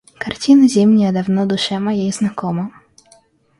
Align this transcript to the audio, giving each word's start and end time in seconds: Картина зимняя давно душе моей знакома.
Картина 0.17 0.67
зимняя 0.67 1.11
давно 1.13 1.45
душе 1.45 1.77
моей 1.77 2.11
знакома. 2.11 2.71